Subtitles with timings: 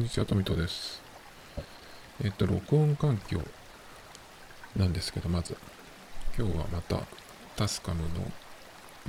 [0.00, 1.02] んにちは、トミトです。
[2.24, 3.38] えっと、録音環境
[4.74, 5.58] なんですけど、まず、
[6.38, 7.02] 今日はまた、
[7.54, 8.08] タスカムの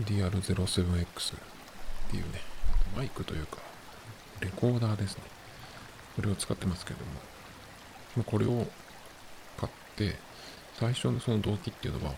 [0.02, 1.40] DR07X っ
[2.12, 2.42] ていうね、
[2.94, 3.60] マイクというか、
[4.42, 5.24] レコーダーですね。
[6.18, 7.00] これを使ってますけど
[8.18, 8.68] も、これを
[9.58, 10.18] 買って、
[10.78, 12.16] 最初のその動機っていうのは、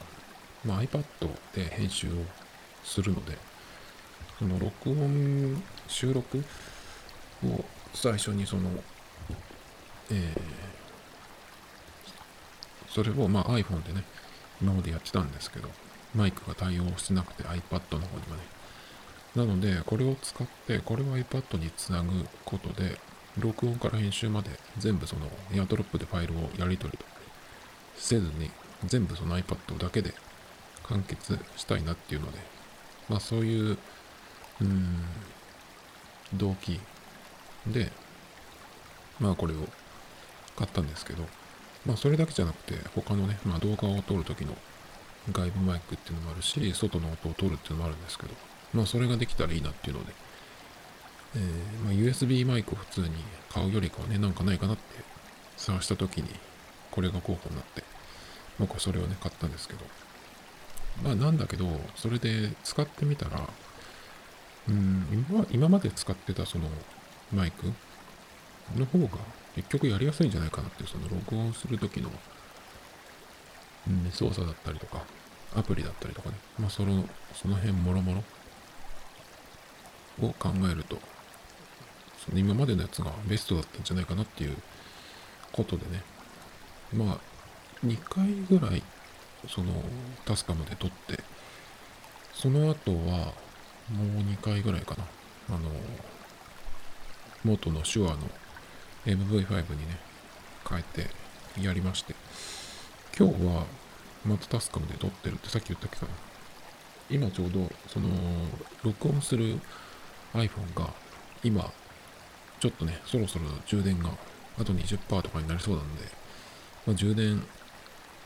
[0.65, 1.03] まあ、iPad
[1.53, 2.11] で編集を
[2.83, 3.37] するので、
[4.39, 6.43] その録音、収録
[7.45, 7.63] を
[7.93, 8.69] 最初にその、
[10.11, 10.41] えー、
[12.89, 14.03] それをまあ iPhone でね、
[14.61, 15.69] 今までやってたんですけど、
[16.15, 18.43] マイクが対応してなくて iPad の方にはね。
[19.35, 22.11] なので、これを使って、これを iPad につなぐ
[22.45, 22.99] ことで、
[23.39, 27.05] 録音から編集まで全部そのエアドロップでファイルをやり取りと
[27.95, 28.51] せずに、
[28.85, 30.13] 全部その iPad だけで
[30.83, 32.37] 完結したいなっていうので、
[33.09, 33.77] まあそういう、
[34.61, 34.97] うん、
[36.35, 36.79] 動機
[37.67, 37.91] で、
[39.19, 39.57] まあこれを
[40.57, 41.23] 買ったんですけど、
[41.85, 44.55] まあそれだけじゃなくて、他のね、まあ動画を撮るときの
[45.31, 48.33] 外部マイクっていうのもあるし、外の音を撮るっていうのもあるんですけど、
[48.73, 50.13] まあそれができたらいいなっていうので、
[51.35, 53.09] えー、まあ、USB マイクを普通に
[53.49, 54.83] 買うよりかはね、なんかないかなって
[55.57, 56.29] 探したときに、
[56.91, 57.83] これが候補になって、
[58.59, 59.79] 僕はそれをね、買ったんですけど、
[61.03, 63.49] まあなんだけど、それで使ってみたら、
[64.69, 66.69] うん、今今まで使ってたその
[67.33, 67.71] マイク？
[68.77, 69.19] の方が
[69.55, 72.09] 結局やりやすいんじゃないかなっていう、その録音するときの、
[73.87, 75.03] うん、操作だったりとか、
[75.55, 78.23] アプリだったりとかね、まあその、その辺もろも
[80.19, 80.97] ろを考えると、
[82.25, 84.55] その今までのやつがベストだったんじゃないかなっていう
[85.51, 86.01] ことでね、
[86.93, 87.19] まあ、
[87.85, 88.81] 2回ぐらい、
[89.47, 89.73] その、
[90.25, 91.19] タスカムで撮って、
[92.33, 93.33] その後は、
[93.91, 95.03] もう2回ぐらいかな、
[95.49, 95.69] あの、
[97.43, 98.17] 元の手話の
[99.05, 99.99] MV5 にね、
[100.69, 101.09] 変えて
[101.61, 102.15] やりまして、
[103.17, 103.65] 今日は
[104.25, 106.11] またタスカムで撮ってるってさっき言ったっけかな。
[107.09, 108.07] 今ちょうど、その、
[108.83, 109.59] 録音する
[110.33, 110.89] iPhone が、
[111.43, 111.71] 今、
[112.59, 114.09] ちょっとね、そろそろ充電が
[114.57, 116.03] あと20%とかになりそうなんで、
[116.87, 117.43] まあ、充電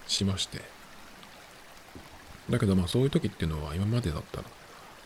[0.07, 0.61] しまして、
[2.49, 4.43] だけどまあそういう時っていうのは今までだったら、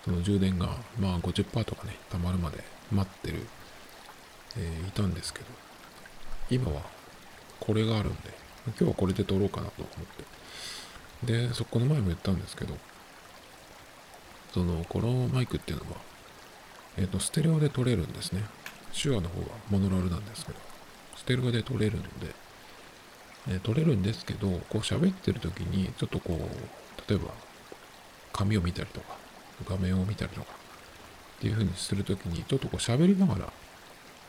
[0.04, 3.48] その充電がまあ50%とかね、溜まるまで待ってる
[4.58, 5.46] えー、いたんですけど、
[6.50, 6.82] 今は
[7.60, 8.34] これがあるんで、
[8.66, 11.42] 今日はこれで撮ろうかなと思って。
[11.48, 12.76] で、そこの前も言ったんですけど、
[14.54, 15.98] その、このマイクっていうのは、
[16.98, 18.44] えっ、ー、と、ステレオで撮れるんですね。
[18.94, 20.60] 手話の方はモノラルなんですけど、
[21.16, 22.10] ステレオで撮れるので、
[23.50, 27.32] えー、撮れるんですけど、こう喋ってる時に、ちょっとこう、例えば、
[28.34, 29.18] 紙を見たりとか、
[29.68, 30.48] 画面を見たりとか、
[31.38, 33.54] っていう風にするときに、ちょっとこう喋りながら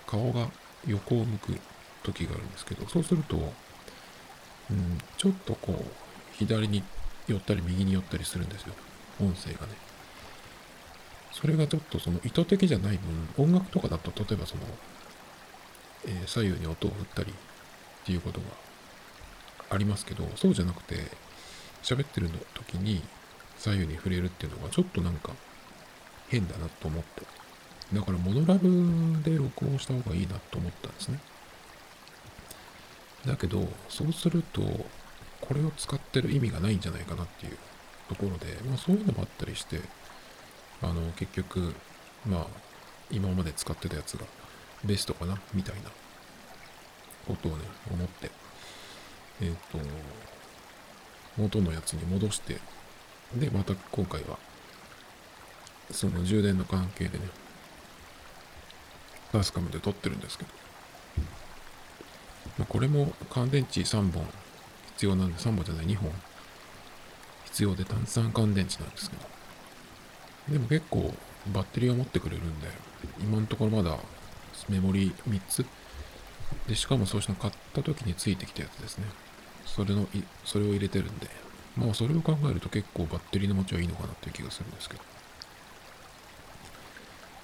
[0.07, 0.49] 顔が
[0.87, 1.59] 横を向く
[2.03, 5.85] 時があるんですけど、そうすると、うん、ちょっとこう、
[6.33, 6.83] 左に
[7.27, 8.75] 寄ったり右に寄ったりするんですよ。
[9.21, 9.75] 音声がね。
[11.33, 12.99] それがちょっとその意図的じゃない
[13.37, 14.62] 分、音楽とかだと、例えばその、
[16.07, 17.35] えー、左右に音を振ったりっ
[18.05, 18.47] ていうことが
[19.71, 20.97] ありますけど、そうじゃなくて、
[21.83, 23.03] 喋ってる時に
[23.59, 25.33] 左右に触れるっていうのがちょっとなんか
[26.29, 27.42] 変だなと思って。
[27.93, 31.19] だからモノラルで録音した方がいいなと思ったんですね。
[33.26, 34.62] だけど、そうすると、
[35.41, 37.56] これを使ってる意味がないんじゃないかなっていう
[38.09, 39.81] ところで、まあそういうのもあったりして、
[40.82, 41.75] あの、結局、
[42.26, 42.47] まあ、
[43.10, 44.26] 今まで使ってたやつが
[44.84, 45.82] ベストかな、みたいな
[47.26, 48.31] ことをね、思って、
[49.41, 49.78] えっ、ー、と、
[51.37, 52.59] 元のやつに戻して、
[53.34, 54.38] で、また今回は、
[55.91, 57.25] その充電の関係でね、
[59.32, 60.50] ガスカムで撮ってるんですけど、
[62.59, 64.26] まあ、これも乾電池3本。
[64.94, 66.12] 必要なんで、3本じゃない2本。
[67.46, 69.23] 必要で単酸乾電池なんですけど、
[70.55, 71.14] でも結構
[71.52, 72.69] バッテリーを持ってくれるんで、
[73.20, 73.96] 今のところまだ
[74.69, 75.67] メモリ3つ。
[76.69, 79.06] で、しかもそうしたの買った時についてきたやつですね。
[79.67, 80.06] それの、
[80.44, 81.28] それを入れてるんで、
[81.76, 85.02] まあそれを考えると結構バッテリーの持ちはいいのかなっていう気がするんですけど。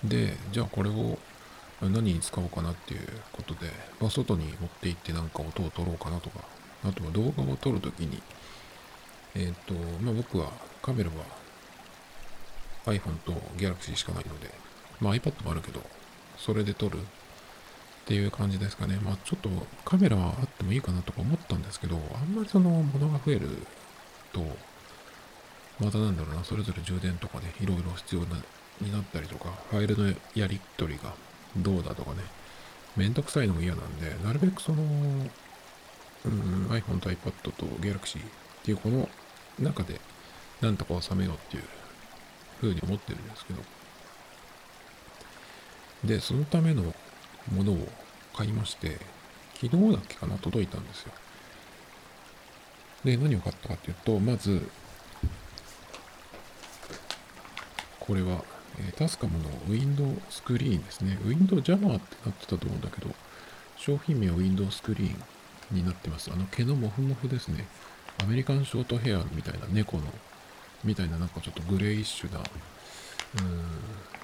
[0.04, 1.18] で、じゃあこれを
[1.80, 3.00] 何に使おうかなっていう
[3.32, 3.70] ことで、
[4.00, 6.40] まあ、外に持って行ってなんか音を取ろうかなとか、
[6.84, 8.20] あとは動画を撮るときに、
[9.34, 10.50] えっ、ー、と、まあ、僕は
[10.82, 11.16] カメラは
[12.86, 14.50] iPhone と Galaxy しかないので、
[15.00, 15.80] まあ、iPad もあるけど、
[16.36, 17.00] それで撮るっ
[18.06, 18.98] ていう感じですかね。
[19.02, 19.48] まあ、ちょっと
[19.84, 23.48] カメラはあってもいいかなとか思ったんですけど、あんまりそのものが増える
[24.32, 24.40] と、
[25.78, 28.36] またなんだろうな、それぞれ充電とかね、いろいろ必要な
[28.80, 31.12] になったりとか、ファイルのやり取りが
[31.58, 32.18] どうだとかね、
[32.96, 38.22] めんどくさいのも嫌なんで、なるべくその、うん、iPhone と iPad と Galaxy っ
[38.64, 39.08] ていうこの
[39.58, 40.00] 中で
[40.60, 41.62] なんとか収めようっていう
[42.60, 43.62] 風に思ってるんですけど、
[46.04, 46.94] で、そのための
[47.52, 47.88] ものを
[48.36, 48.98] 買いまして、
[49.60, 51.12] 昨日だっけかな、届いたんですよ。
[53.04, 54.68] で、何を買ったかっていうと、まず、
[58.00, 58.44] これは、
[58.80, 61.18] え、タスカムのウィンドウスクリーンですね。
[61.24, 63.14] ウィンドウジャマーってなってたと思うんだけど、
[63.76, 65.16] 商品名はウィンドウスクリー
[65.74, 66.30] ンになってます。
[66.32, 67.66] あの毛のモフモフですね。
[68.22, 70.04] アメリカンショートヘアみたいな猫の、
[70.84, 73.42] みたいななんかちょっとグレイッシュな、うー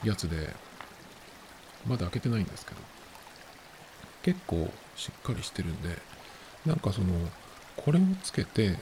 [0.07, 0.55] ん、やつで、
[1.87, 2.77] まだ開けてないんですけど、
[4.23, 5.99] 結構しっかりしてるんで、
[6.67, 7.13] なんかその、
[7.77, 8.79] これをつけて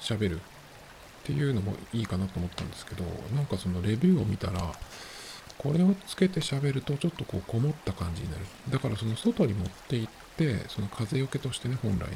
[0.00, 0.40] 喋る
[1.24, 3.04] っていうのもいいかなと思ったんですけど、
[3.34, 4.74] なんかそのレビューを見たら、
[5.56, 8.44] これをつけて喋るとちょっとこうこもった感じになる。
[8.68, 12.08] だからその外に持って行って、その風よけとしてね、本来の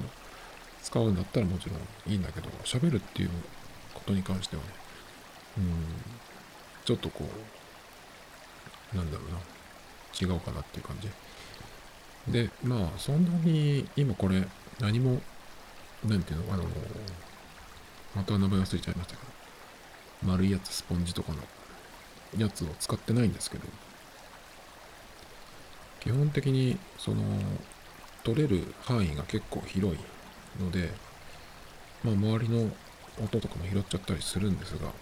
[0.83, 3.31] 使うんだったらもちろんいいんだけど、喋るっていう
[3.95, 4.69] ことに関してはね、
[5.57, 5.65] うん、
[6.85, 7.25] ちょっとこ
[8.93, 9.39] う、なんだろうな、
[10.21, 11.09] 違うかなっていう感じ。
[12.31, 14.47] で、まあ、そんなに今これ
[14.81, 15.23] 何も、
[16.05, 16.65] なんていうの、あの、
[18.15, 21.39] また名前忘れちゃいましたけど、丸いやつ、スポンジとかの
[22.41, 23.65] やつを使ってないんですけど、
[26.01, 27.23] 基本的に、その、
[28.25, 29.99] 取れる範囲が結構広い
[30.63, 30.91] ので、
[32.05, 32.71] まあ、周りの
[33.23, 34.93] 音とかも拾っちゃったりするんですが、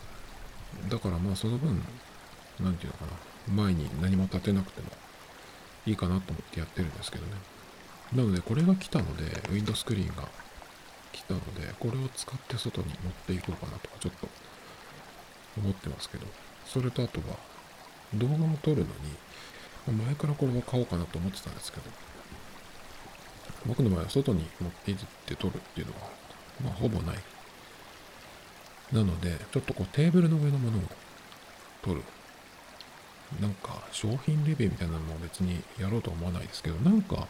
[0.88, 1.82] だからまあその分、
[2.60, 4.88] なんていうのかな、前に何も立てなくても
[5.86, 7.32] いいかなと思ってやってるんですけどね。
[8.14, 10.28] なのでこれが来たので、ウィンドスクリーンが
[11.16, 14.28] 来たので、これを使って外に持っていこうかなとかちょっと
[15.58, 16.26] 思ってますけど、
[16.66, 17.36] それとあとは
[18.14, 21.84] 動画を撮るのに、前からこれを買おうかなと思ってたんですけど、
[23.66, 25.98] 僕の場合は外に持って行って撮るっていうのは、
[26.62, 27.18] まあほぼない。
[28.92, 30.82] なので、ちょっとこうテーブルの上のものを
[31.82, 32.02] 撮る。
[33.40, 37.26] なんか商品レビューみたいなのも別にやろうとは思わないですけど、なんか、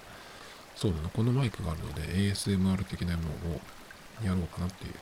[0.76, 2.02] そうだな、このマイクがあるので
[2.32, 3.61] ASMR 的なものを
[4.25, 4.94] やろうかなっていう。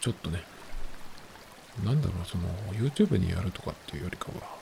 [0.00, 0.42] ちょっとね、
[1.84, 4.56] なんだろう、その YouTube にやるとかっていうよりかは、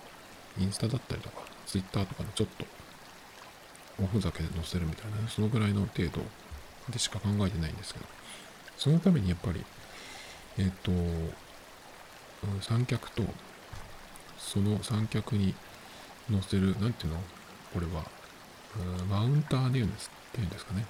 [0.59, 2.65] インスタだったりとか、Twitter とかのちょっと
[4.03, 6.21] おふざけで載せるみたいな、ね、そのぐらいの程度
[6.91, 8.07] でしか考えてないんですけど、
[8.77, 9.65] そのためにやっぱり、
[10.59, 10.91] えっ、ー、と、
[12.61, 13.23] 三脚と、
[14.39, 15.55] その三脚に
[16.31, 17.21] 載せる、なんていうの？
[17.73, 18.05] これは、
[19.09, 20.87] マウンターで言うんですっていうんですかね。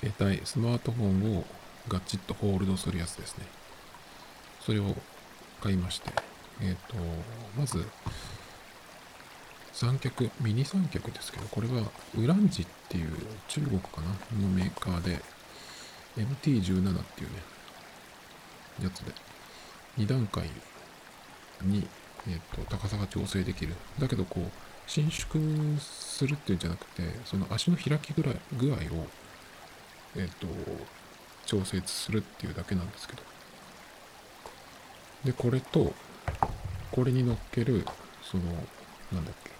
[0.00, 1.44] 携帯、スマートフォンを
[1.88, 3.46] ガチッとホールドするやつですね。
[4.60, 4.94] それを
[5.60, 6.10] 買いまして、
[6.60, 6.96] えっ、ー、と、
[7.56, 7.84] まず、
[9.72, 13.10] 三脚、ミニ三脚ですけど、これはウランジっていう
[13.48, 14.08] 中国かな
[14.40, 15.20] のメーカーで
[16.16, 17.36] MT17 っていうね、
[18.82, 19.12] やつで
[19.98, 20.44] 2段階
[21.62, 21.86] に、
[22.28, 23.74] えーと、高さが調整できる。
[23.98, 24.50] だけどこう、
[24.86, 28.78] 伸縮するっていうんじゃなくて、その足の開きぐらい具合を、
[30.16, 30.46] えっ、ー、と、
[31.46, 33.22] 調節するっていうだけなんですけど。
[35.24, 35.94] で、これと、
[36.90, 37.86] これに乗っける、
[38.22, 38.44] その、
[39.12, 39.50] なんだっけ、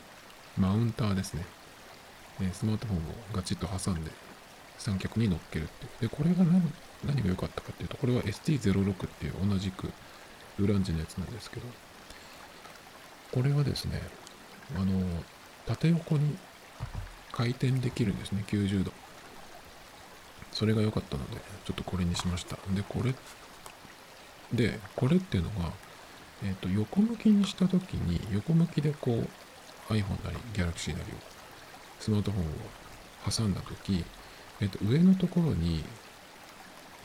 [0.59, 1.45] マウンターですね
[2.41, 2.51] え。
[2.53, 3.01] スマートフォンを
[3.33, 4.11] ガチッと挟んで
[4.79, 6.09] 三脚に乗っけるっていう。
[6.11, 6.73] で、これが何
[7.05, 9.91] 何が良かったかっていうと、これは ST06 っていう同じく
[10.59, 11.67] ウランジのやつなんですけど、
[13.33, 14.01] これはですね、
[14.77, 15.23] あの、
[15.67, 16.37] 縦横に
[17.33, 18.93] 回転できるんですね、90度。
[20.53, 22.57] それが良かったので、ちょっとこれにしました。
[22.75, 23.15] で、これ、
[24.53, 25.73] で、これっていうのが、
[26.45, 29.29] え、ー、と、横向きにした時に、横向きでこう、
[29.93, 31.33] iPhone なり Galaxy なりを
[31.99, 32.49] スマートフォンを
[33.31, 34.05] 挟んだ時、
[34.61, 35.85] えっと、上のところに、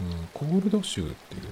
[0.01, 1.49] うん、コールドシューっていうね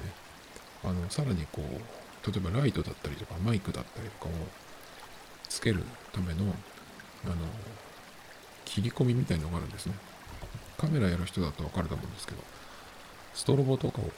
[0.84, 4.30] あのさらにこう例えばライトだったりとかマイクだったりとかを
[5.56, 6.54] つけるための
[7.26, 7.36] あの
[8.66, 9.96] 切り込みみたいのがあるんですね。
[10.78, 12.44] カメラやる人だとわかると思うんですけど
[13.34, 14.12] ストロボとかを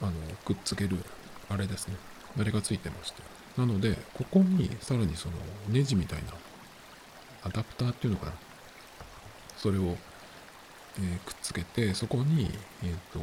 [0.00, 0.12] あの
[0.44, 0.96] くっつける
[1.50, 1.96] あれですね。
[2.38, 3.22] あれがついてまして。
[3.58, 5.34] なので、ここにさらにその
[5.68, 6.32] ネジみたいな
[7.44, 8.32] アダプターっていうのかな。
[9.56, 9.96] それを、
[10.98, 12.50] えー、くっつけて、そこに、
[12.84, 13.18] えっ、ー、と、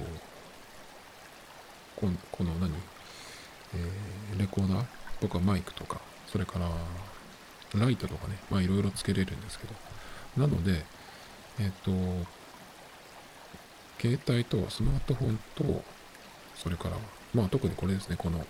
[1.96, 2.72] ここの何、
[3.74, 4.86] えー、レコーダー
[5.22, 6.70] とかマイクとか、それから
[7.80, 9.74] ライトとかね、まあいろいろつけれるんですけど。
[10.38, 10.86] なので、
[11.60, 11.92] えっ、と、
[14.00, 15.84] 携帯とスマートフォンと、
[16.56, 16.98] それから、
[17.34, 18.46] まあ特にこれですね、この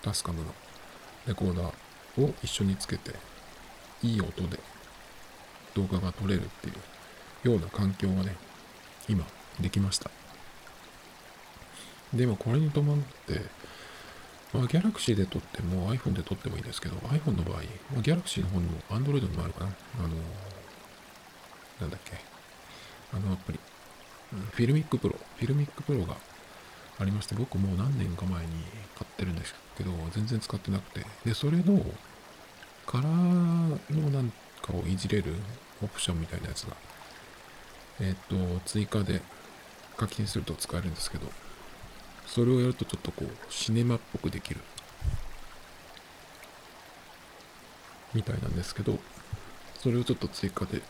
[0.00, 0.52] タスカムの
[1.26, 3.12] レコーダーを一緒につけて
[4.02, 4.58] いい音で
[5.74, 6.72] 動画が撮れるってい
[7.44, 8.36] うような環境がね、
[9.08, 9.24] 今
[9.60, 10.10] できました。
[12.12, 13.40] でもこれに伴って、
[14.52, 19.66] まあ、Galaxy で撮っても iPhone で撮ってもいいんですけど、iPhone の場合、まあ、Galaxy の方にも Android にもあるかな。
[19.98, 20.08] あの、
[21.80, 22.12] なんだっけ。
[23.12, 23.58] あのアプリ。
[24.52, 26.16] FiLMiC Pro。FiLMiC Pro が
[26.98, 28.52] ありまして、僕もう何年か前に
[28.94, 31.06] 買ってるんですけど、全然使ってなくて。
[31.24, 31.84] で、それの
[32.86, 35.34] カラーのなんかをいじれる
[35.82, 36.76] オプションみたいなやつが、
[38.00, 39.20] えっ、と、追加で
[39.96, 41.26] 課金すると使えるんですけど、
[42.26, 44.60] それをやるとちょっとこう、シネマっぽくできる。
[48.14, 48.98] みたいなんですけど、
[49.80, 50.82] それをちょっと追加で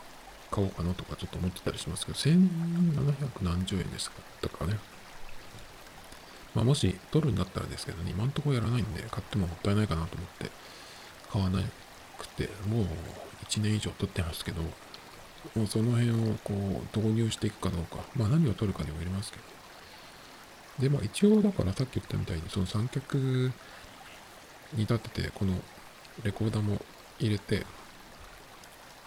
[0.51, 4.09] 買おうかなとかちょっと思ってたりしますけど、1700何十円でし
[4.41, 4.77] たかね。
[6.53, 10.51] まあ、もし取るんだったらですけど、今んとこやらないんで、買ってももったいないかなと思って、
[11.31, 11.59] 買わな
[12.19, 12.85] くて、もう
[13.45, 19.43] 1年以上取ってますけど、もうその辺をこう導入していくかどうか、まあ何を取るかにもよりますけど、
[20.79, 23.17] で、まあ一応だからさっき言ったみたいに、その三脚
[24.73, 25.53] に立てて、この
[26.23, 26.81] レコーダーも
[27.19, 27.65] 入れて、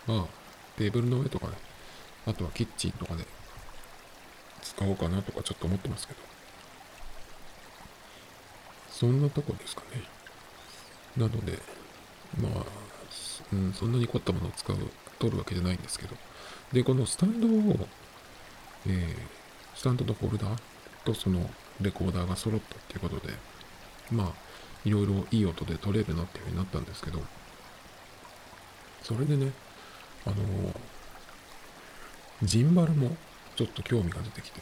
[0.07, 0.25] まあ
[0.77, 1.55] テーブルの上とかね、
[2.27, 3.25] あとはキッチンとかで
[4.63, 6.21] 使おうかなとかちょっと思ってますけど。
[8.91, 10.03] そんなとこですかね。
[11.19, 11.59] なので、
[12.41, 12.65] まあ、
[13.53, 14.77] うん、そんなに凝ったものを使う、
[15.19, 16.17] 取るわけじゃないんですけど。
[16.73, 17.87] で、このスタンドを、
[18.87, 20.59] えー、スタンドとホルダー
[21.07, 21.49] とその
[21.81, 23.33] レコーダーが揃ったっていうことで、
[24.11, 24.33] まあ、
[24.85, 27.21] いろいろいい音で撮れるなっていうふうになったんですけど、
[29.03, 29.53] それでね、
[30.27, 30.37] あの
[32.43, 33.17] ジンバルも
[33.55, 34.61] ちょっと興味が出てきて、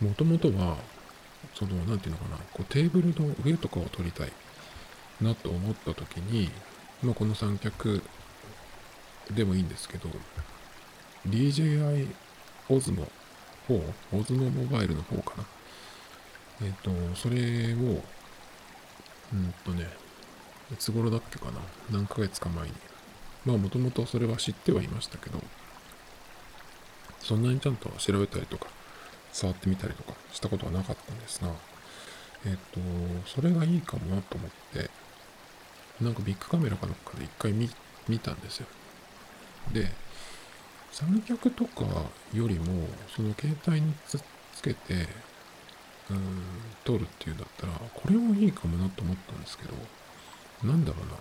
[0.00, 0.76] もともとは、
[1.54, 4.32] その、なんていうのかな、こうテーブルの上とかを撮りたい
[5.20, 6.50] なと思った時に、
[7.02, 8.02] まあ、この三脚
[9.30, 10.08] でもいいんですけど、
[11.28, 12.08] DJI
[12.68, 13.08] Osmo
[13.66, 15.44] 方、オズモモバイルの方かな。
[16.62, 17.36] えっ、と、それ
[17.74, 18.02] を、
[19.32, 19.88] うんとね、
[20.72, 21.60] いつ頃だっけかな。
[21.90, 22.74] 何ヶ月か前に。
[23.44, 25.40] まあ、もともとそれは知ってはいましたけど、
[27.20, 28.66] そんなにちゃんと調べたりとか、
[29.32, 31.48] 触ってみたりとかしたことはなかったんですが、
[32.46, 32.80] えっ、と、
[33.26, 34.90] それがいいかもなと思って、
[36.00, 37.70] なんかビッグカメラかなんかで一回見
[38.08, 38.66] 見たんですよ。
[39.72, 39.88] で、
[40.94, 41.84] 三脚とか
[42.32, 42.86] よりも、
[43.16, 44.22] その携帯につ
[44.54, 45.08] つけて、
[46.08, 46.18] うん、
[46.84, 49.74] 撮るっていうんだったら、これもいいかもなと思ったんですけど、
[50.62, 51.14] なんだろうな。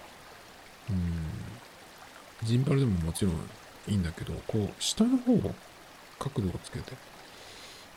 [0.91, 3.33] うん、ジンバルでももちろん
[3.87, 5.55] いいんだけど、こう、下の方を
[6.19, 6.93] 角度をつけて、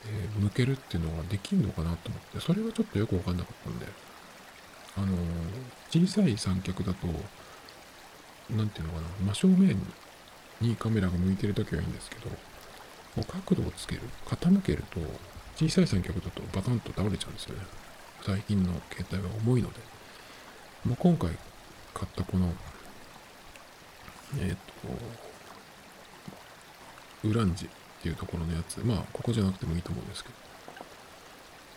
[0.06, 3.86] えー、向けるっていうのができるのかなと思って、それはちょっとよくわかんなかったんで、
[4.96, 7.06] あのー、小さい三脚だと、
[8.56, 9.76] なんていうのかな、真正面に
[10.60, 12.30] にカメラが向いてるときはいいんですけど、
[13.24, 15.00] 角度をつける、傾けると、
[15.56, 17.62] 小さい三脚だとバタンと倒れちゃうんですよね。
[18.22, 19.80] 最近の携帯は重いので。
[20.84, 21.30] まあ、今回
[21.94, 22.52] 買ったこの、
[24.38, 24.58] えっ、ー、と、
[27.28, 27.68] ウランジっ
[28.02, 30.34] ていうところのやつ、まあ、ここじゃなくてもいいと思うんですけど、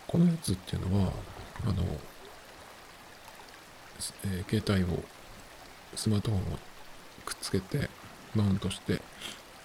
[0.06, 1.12] このやつっていうのは、
[1.64, 1.82] あの、
[4.24, 5.02] えー、携帯を、
[5.96, 6.58] スマートフォンを
[7.24, 7.90] くっつけて、
[8.34, 9.00] マウントして、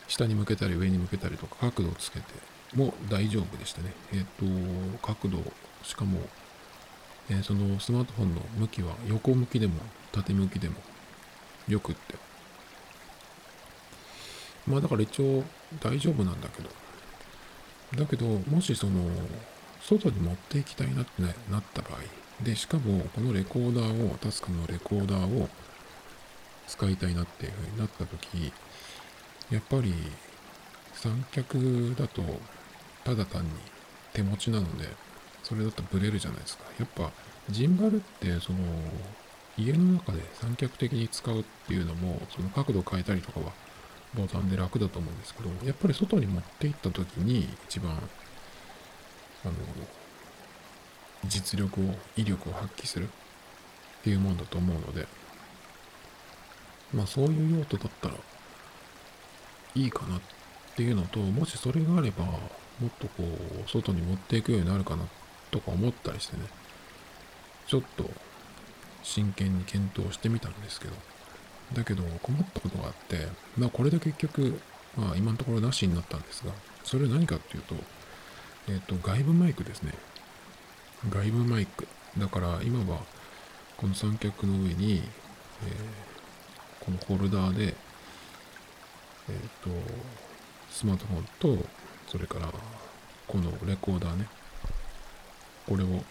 [0.08, 2.26] 下に向けたり上に向けたりとか角度をつけて
[2.76, 3.94] も大丈夫でしたね。
[4.14, 5.44] えっ、ー、と、角度、
[5.84, 6.20] しかも、
[7.30, 9.74] えー、そのスマートフォンの向きは横向きでも
[10.12, 10.76] 縦向きでも
[11.68, 12.16] よくって。
[14.68, 15.44] まあだから一応
[15.80, 16.70] 大丈夫なんだけど。
[17.96, 19.06] だけど、もしその、
[19.82, 25.50] 外に持っていきたいなって、なった場合、で、しかもこのレコーダーを、タスクのレコーダーを
[26.68, 28.52] 使いたいなっていう風になった時
[29.52, 29.94] やっぱり
[30.94, 32.24] 三脚だと
[33.04, 33.50] ただ単に
[34.14, 34.88] 手持ちなので
[35.44, 36.64] それだとブレるじゃないですか。
[36.80, 37.12] やっぱ
[37.50, 38.60] ジンバルってその
[39.58, 43.52] 家の中で三脚的に使うっていうのもその角度変えたりとかは
[44.16, 49.54] ボタンで楽だと思うんですけどやっぱり外に持って行った時に一番あの
[51.26, 51.84] 実力を
[52.18, 53.10] 威力を発揮するっ
[54.04, 55.08] ていうもんだと思うので
[56.94, 58.16] まあそういう用途だったら
[59.76, 60.22] いいかなっ
[60.76, 62.40] ていうのと、もしそれがあれば、も
[62.88, 65.04] っとこう、外に持っていくようになるかな
[65.52, 66.44] とか思ったりしてね、
[67.68, 68.10] ちょっと
[69.04, 70.94] 真剣に検討してみたんですけど、
[71.74, 73.28] だけど困ったことがあって、
[73.58, 74.60] まあこれで結局、
[74.98, 76.52] まあ今のところなしになったんですが、
[76.84, 77.76] それは何かっていうと、
[78.68, 79.94] えっ、ー、と、外部マイクですね。
[81.10, 81.88] 外部マイク。
[82.18, 83.02] だから今は、
[83.78, 85.04] この三脚の上に、
[85.64, 86.15] えー
[86.86, 87.76] このホルダーで
[89.28, 89.70] えっ、と、
[90.70, 91.66] スマートフォンと、
[92.08, 92.52] それから、
[93.28, 94.28] このレコーダーね、
[95.68, 96.04] これを、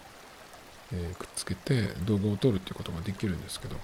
[0.93, 3.77] えーくっつけて動画を撮るっていうことができるんですけど、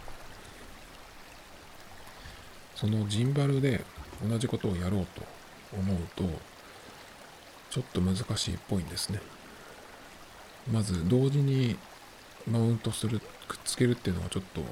[2.74, 3.84] そのジンバルで
[4.28, 5.22] 同じことをやろうと
[5.76, 6.24] 思うと、
[7.70, 9.20] ちょっと難しいっぽいんですね。
[10.72, 11.78] まず同時に
[12.50, 14.62] マウントする、くっつけるっていうのはちょっと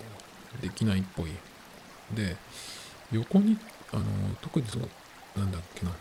[0.60, 1.30] できないっぽい。
[2.14, 2.36] で、
[3.12, 3.58] 横に、
[3.92, 4.04] あの、
[4.40, 4.88] 特にその、
[5.36, 5.92] なんだっけな、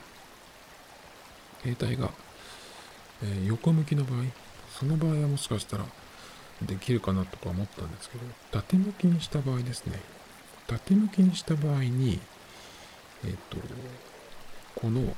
[1.61, 2.11] 携帯が、
[3.23, 4.23] えー横向きの場合、
[4.77, 5.85] その場合はもしかしたら
[6.61, 9.99] できるかなとか思ったんですけど、縦向きにした場合ですね、
[10.67, 12.19] 縦向きにした場合に、
[13.25, 13.57] えっ、と、
[14.75, 15.15] この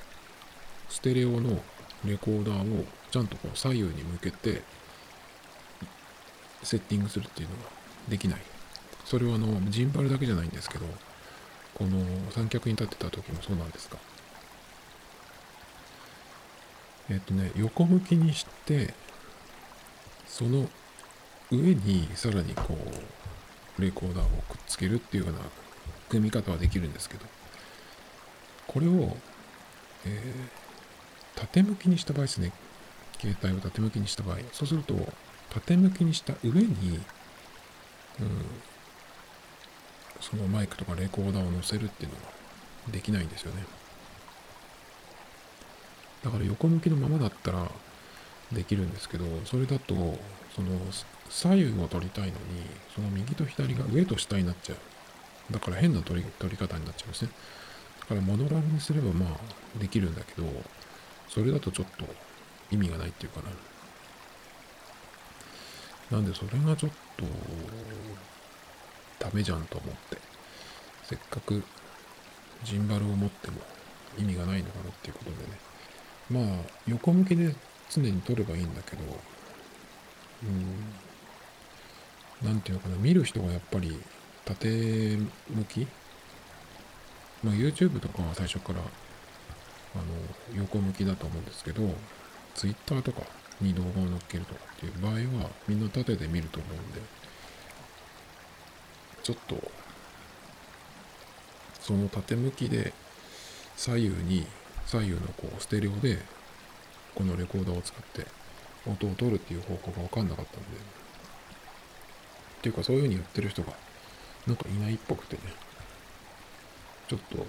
[0.89, 1.61] ステレオの
[2.05, 4.61] レコーダーをちゃんとこう左右に向けて
[6.63, 7.61] セッティングするっていうのが
[8.07, 8.41] できない。
[9.09, 10.85] それはあのジンバルだけじゃないんですけど、
[11.73, 11.99] この
[12.31, 13.97] 三脚に立ってた時もそうなんですが、
[17.09, 18.93] えっとね、横向きにして、
[20.27, 20.69] その
[21.51, 22.77] 上にさらにこ
[23.77, 25.39] う、レコーダーをくっつけるっていうような
[26.07, 27.25] 組み方はできるんですけど、
[28.67, 29.17] これを、
[30.05, 30.59] えー
[31.39, 32.51] 縦向きにした場合ですね。
[33.21, 34.39] 携帯を縦向きにした場合。
[34.51, 34.93] そうすると、
[35.49, 36.99] 縦向きにした上に、
[38.19, 38.45] うん、
[40.21, 42.21] そのマイクとかレコーダーを載せるっていうのが
[42.91, 43.63] できないんですよね。
[46.23, 47.69] だから横向きのままだったら
[48.51, 49.95] できるんですけど、それだと、
[50.55, 50.69] その
[51.29, 52.35] 左右を取りたいのに、
[52.93, 54.77] その右と左が上と下になっちゃう。
[55.53, 57.31] だから変な取り取り方になっちゃうんですね。
[58.01, 60.47] だからモノラルにすればまあできるんだけど、
[61.27, 62.05] それだとちょっと
[62.71, 63.41] 意味がないっていうか
[66.11, 66.17] な。
[66.17, 67.25] なんでそれがちょっと
[69.19, 70.17] ダメじゃんと思って、
[71.03, 71.63] せっかく
[72.63, 73.59] ジンバルを持っても
[74.17, 75.43] 意味がないのかなっていうことでね。
[76.29, 76.43] まあ、
[76.87, 77.53] 横向きで
[77.89, 79.03] 常に撮ればいいんだけど、
[80.43, 80.45] う
[82.45, 83.99] ん、なんていうのかな、見る人がやっぱり
[84.45, 85.27] 縦向
[85.67, 85.87] き？
[87.43, 88.83] まあ YouTube とかは最初からあ
[89.97, 90.03] の
[90.61, 91.81] 横向きだと思うんですけど
[92.55, 93.23] Twitter とか
[93.59, 97.01] に動画を載っけるとかっていう場合はみんな縦で見ると思うんで。
[99.23, 99.71] ちょっと
[101.79, 102.93] その縦向きで
[103.75, 104.45] 左右に
[104.85, 106.19] 左右のこうステレオで
[107.15, 108.25] このレコーダーを使って
[108.85, 113.73] 音を取るっていう方法が分かんなかったんでっていうかそういうふうに言ってる人が
[114.47, 115.41] なんかいないっぽくてね
[117.07, 117.45] ちょっと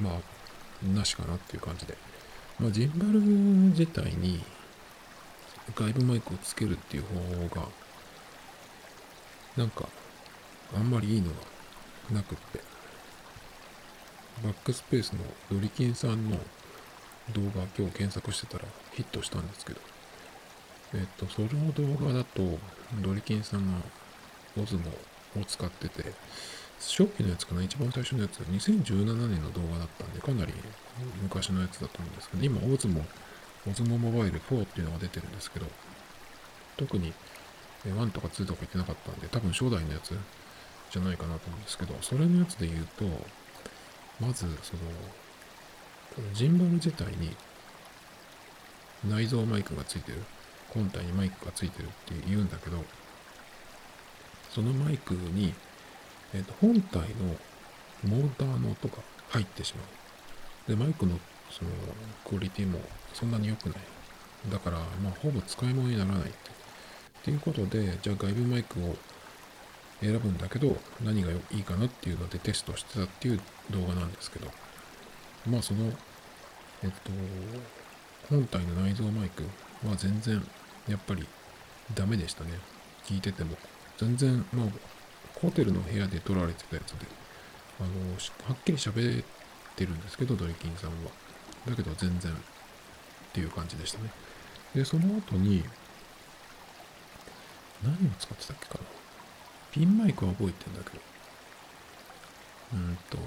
[0.00, 1.96] まあなしかなっていう感じで。
[2.60, 4.40] まあ、ジンバル自体に
[5.74, 7.68] 外部マイクをつけるっていう方法が、
[9.56, 9.88] なんか、
[10.76, 11.36] あんまりいいのが
[12.12, 12.60] なくって、
[14.42, 16.36] バックスペースのドリキンさんの
[17.32, 19.80] 動画今日検索してたらヒットしたんですけど、
[20.94, 22.58] えっと、その動画だと、
[23.00, 23.78] ドリキンさんが
[24.60, 24.82] オズモ
[25.40, 26.12] を使ってて、
[26.78, 30.52] 初期のやつかな、一番最初のやつ、2017年の動画だったんで、かなり
[31.22, 33.04] 昔のやつだと思うんですけど、今、オズモ、
[33.68, 35.66] オズモモバイル4っていうのが出てるんですけど、
[36.76, 37.12] 特に
[37.86, 40.16] 1とか2とか言ってなかったんで、多分初代のやつ
[40.94, 43.04] じゃないかなと思うんですけど、それのやつで言うと、
[44.20, 44.82] まず、その、
[46.14, 47.36] このジンバル自体に
[49.06, 50.22] 内蔵マイクがついてる、
[50.70, 52.82] 本体にマイクがついてるって言うんだけど、
[54.50, 55.52] そのマイクに
[56.34, 57.36] えーと本体の
[58.04, 58.94] モーターの音が
[59.30, 59.82] 入ってしま
[60.66, 60.70] う。
[60.70, 61.70] で、マイクのその
[62.24, 62.80] クオリティも
[63.12, 63.78] そんなに良くない。
[64.50, 66.30] だから、まあ、ほぼ使い物にならないって。
[66.30, 66.32] っ
[67.24, 68.96] ていうことで、じゃあ外部マイクを
[70.00, 74.46] 選ぶんだけど、何がいいかなっていうのでテストしてたっていう動画なんですけど、
[75.48, 75.92] まあ、その、
[76.82, 77.10] えっと、
[78.28, 79.42] 本体の内蔵マイク
[79.86, 80.46] は全然、
[80.88, 81.26] やっぱり
[81.94, 82.50] ダメでしたね。
[83.04, 83.56] 聞いてても。
[83.98, 84.66] 全然、まあ、
[85.40, 87.06] ホテルの部屋で撮られてたやつで、
[87.80, 87.88] あの、
[88.48, 89.24] はっきり喋っ
[89.76, 91.10] てるんですけど、ドリキンさんは。
[91.66, 92.36] だけど全然っ
[93.32, 94.10] ていう感じでしたね。
[94.74, 95.64] で、その後に、
[97.82, 99.03] 何を使ってたっけかな。
[99.74, 101.02] ピンマイクは覚えてんだけど、
[102.74, 103.18] うんと、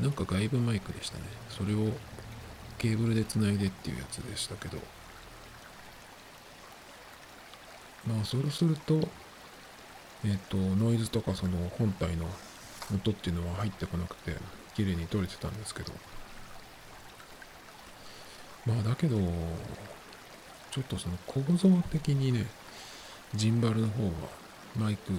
[0.00, 1.22] なんか外部マイクでしたね。
[1.48, 1.92] それを
[2.78, 4.78] ケーブルでつないでっていうやつでしたけど、
[8.08, 9.06] まあそうすると、
[10.24, 12.26] えっ、と、ノイズとかその本体の
[12.92, 14.34] 音っていうのは入ってこなくて、
[14.74, 15.92] 綺麗に撮れてたんですけど、
[18.66, 19.16] まあだけど、
[20.72, 22.46] ちょっとその構造的にね、
[23.34, 24.10] ジンバルの方が
[24.78, 25.12] マイク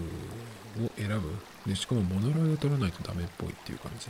[0.84, 1.36] を選ぶ。
[1.66, 4.08] で、しかもモノラルで撮らないとダメっぽいっていう感じ。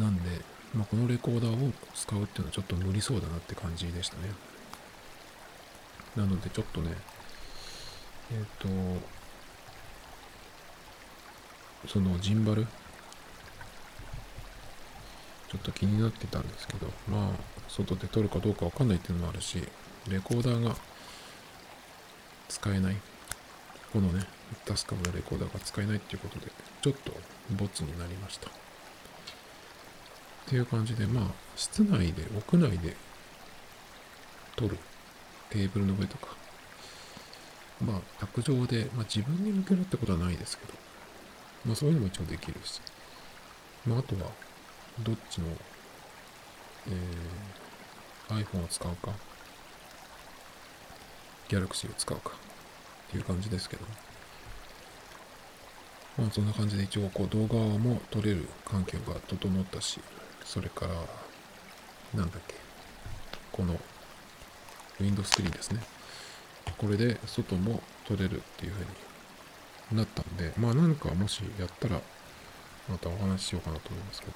[0.00, 0.40] なんで、
[0.74, 4.22] まあ、このレコーダーを使うっていうのはちょっと無理そうだなって感じでしたね。
[6.16, 6.96] なのでちょっとね、
[8.32, 8.68] えっ、と、
[11.88, 17.30] そのジンバル、ちょっと気になってたんですけど、まあ、
[17.68, 19.58] 外で撮るかどうかわかんないっていうのもあるし、
[20.08, 20.76] レコーダーが
[22.48, 22.96] 使えない、
[23.92, 24.26] このね、
[24.64, 26.46] タスカムのレコーダーが使えないっていうことで、
[26.82, 27.12] ちょっと
[27.56, 28.48] ボツになりました。
[28.48, 28.52] っ
[30.46, 31.24] ていう感じで、まあ、
[31.56, 32.96] 室内で、屋内で
[34.56, 34.78] 撮る。
[35.50, 36.34] テーブルの上とか。
[37.80, 40.72] まあ、卓上で、まあ自分に向けるってことはないですけど、
[41.64, 42.80] まあそういうのも一応できるし。
[43.86, 44.30] まああとは、
[45.00, 45.46] どっちの、
[46.88, 49.12] えー、iPhone を使うか、
[51.54, 53.86] Galaxy を使うかっていう感じですけど、
[56.18, 60.00] まあそんな感じで一応こう動画も撮れる環境が整ったし、
[60.44, 60.94] それから、
[62.14, 62.54] なんだっけ、
[63.52, 63.78] この
[65.00, 65.80] Windows 3ですね。
[66.78, 68.90] これで外も撮れるっていう風に
[69.96, 72.00] なったんで、まあ何かもしやったら、
[72.88, 74.32] またお話ししようかなと思いますけど。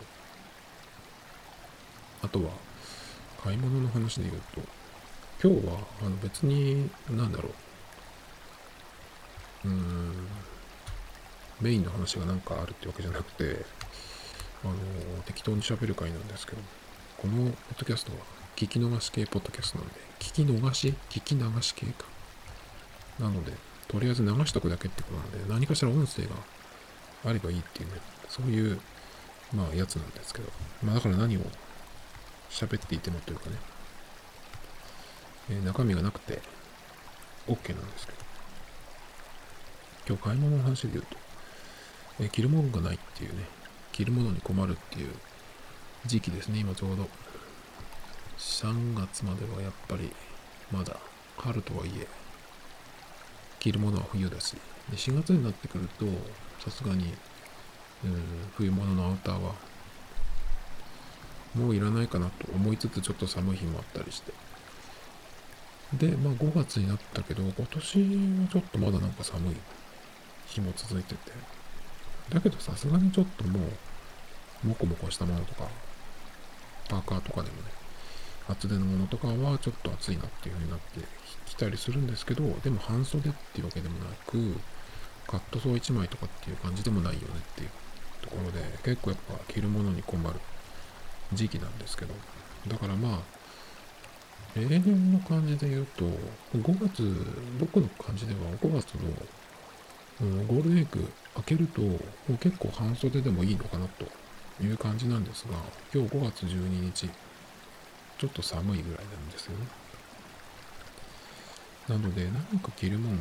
[2.23, 2.51] あとは、
[3.43, 4.61] 買い物の話で言うと、
[5.41, 7.51] 今日はあの別に、なんだろ
[9.65, 10.27] う、うーん、
[11.61, 13.65] メインの話がなんかあるってわけじゃなくて、
[14.65, 14.75] あの、
[15.27, 16.63] 適当に喋る回なんですけど、
[17.19, 18.19] このポッドキャストは
[18.57, 20.95] 聞き逃し系ポッドキャストなんで、聞き逃し？
[21.09, 22.07] 聞き流し系か。
[23.21, 23.53] なので、
[23.87, 26.31] とりあえず流しとくだけってことなんで、何かしら音声が
[27.25, 28.81] あればいいっていうね、そういう、
[29.55, 30.51] まあ、やつなんですけど、
[30.83, 31.41] まあ、だから何を
[32.51, 33.57] 喋っていてもというかね、
[35.51, 36.41] えー、中身がなくて
[37.47, 38.19] OK なんですけど、
[40.09, 41.17] 今日買い物の話で言うと、
[42.21, 43.45] えー、着るものがないっていうね、
[43.93, 45.11] 着るものに困るっていう
[46.07, 47.09] 時期ですね、今ちょうど。
[48.39, 50.13] 3月まではやっぱり
[50.71, 50.97] まだ
[51.37, 52.07] 春とはいえ、
[53.59, 54.57] 着るものは冬だし、
[54.91, 56.07] で4月になってくると、
[56.61, 57.15] さすがに、
[58.05, 58.23] うん、
[58.57, 59.55] 冬物のアウターは
[61.55, 64.48] もういらないかなと思いつつちょっと寒い日もあったりして。
[65.95, 67.99] で、まあ5月になったけど、今年
[68.43, 69.57] はちょっとまだなんか寒い
[70.47, 71.33] 日も続いてて。
[72.31, 73.59] だけどさすがにちょっとも
[74.65, 75.69] う、もこもこしたものとか、
[76.89, 77.71] パーカーとかでもね、
[78.49, 81.01] 厚手のものとかはちょっと暑いなっていう風になって
[81.47, 84.57] きたりするんですけど、でも半袖っていうわけでもなく、
[85.27, 87.71] カットソー1枚とかっていう感じでもないよねっていう
[88.23, 90.41] ところで、結構やっぱ着るものに困る
[91.33, 92.15] 時期なんですけど、
[92.67, 93.38] だからまあ、
[94.67, 96.05] 例年の感じで言うと、
[96.57, 97.03] 5月、
[97.61, 99.09] 僕の感じでは5月の、
[100.23, 100.99] うん、ゴールデンウィーク
[101.35, 101.99] 開けると、も
[102.31, 104.05] う結構半袖でもいいのかなと
[104.61, 105.51] いう感じなんですが、
[105.95, 107.09] 今日5月12日、
[108.19, 109.67] ちょっと寒いぐらいなんですよね。
[111.89, 113.19] なので、何か着るものを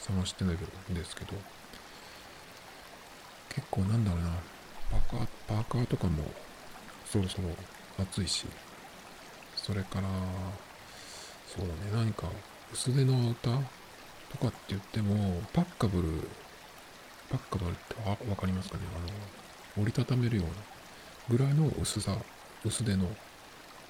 [0.00, 1.34] 探してないんですけど、
[3.50, 4.30] 結構なんだろうな、
[4.90, 6.24] パーカー、パーカーとかも
[7.04, 7.50] そろそろ
[7.98, 8.46] 暑いし、
[9.70, 10.08] それから、
[11.46, 12.26] そうだね、何か
[12.72, 13.62] 薄手のアウター
[14.32, 16.08] とかって言っても、パッカブル、
[17.30, 20.52] パッカブルってわかりますかねあの、折りたためるような
[21.28, 22.16] ぐらいの薄さ、
[22.64, 23.06] 薄手の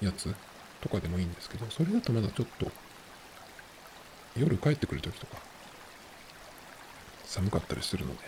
[0.01, 0.35] やつ
[0.81, 2.71] とかでもいいんですけど、それだとまだちょっと、
[4.37, 5.37] 夜帰ってくるときとか、
[7.25, 8.19] 寒かったりするので、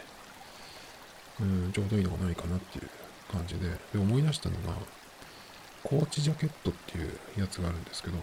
[1.42, 2.90] うん、ちょうどいいのがないかなっていう
[3.32, 5.03] 感じで、で、思い出したのが、
[5.84, 8.18] コーチジャケットっていうやつがあるんですけど、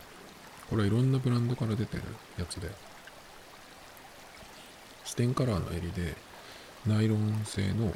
[0.70, 2.02] これはいろんなブランドから出てる
[2.38, 2.70] やつで、
[5.04, 6.16] ステンカラーの襟で、
[6.86, 7.92] ナイロン製の、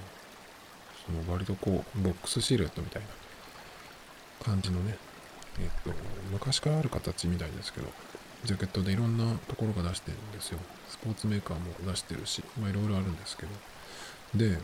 [1.07, 3.09] その割とこう、ボックスシルエットみたいな
[4.44, 4.98] 感じのね、
[5.61, 5.90] えっと、
[6.31, 7.87] 昔からある形みたいですけど、
[8.44, 10.59] ジャケットでいろんなところが出してるんですよ。
[10.88, 13.53] スポーツメーカーも出してるし、まあいろいろあるんですけど。
[14.35, 14.59] で、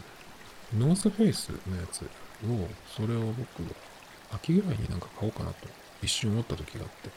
[0.76, 3.68] ノースフェイスのやつを、それを僕は
[4.32, 5.68] 秋ぐらいになんか買おうかなと
[6.02, 7.10] 一瞬思った時があって、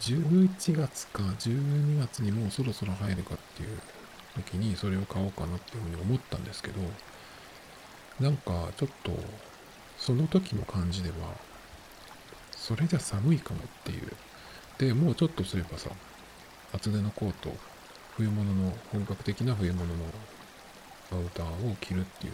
[0.00, 3.78] 11月か12月にもうそろそろ入るかっていう
[4.36, 6.80] 時にそれを買おうかなっていうふうに思ったんですけど、
[8.20, 9.12] なんかちょっと
[9.98, 11.16] その時の感じでは、
[12.52, 14.12] それじゃ寒いかもっていう。
[14.78, 15.90] で、もうちょっとすればさ、
[16.72, 17.54] 厚手のコート、
[18.16, 19.92] 冬物の、本格的な冬物の
[21.12, 22.32] アウターを着るっていう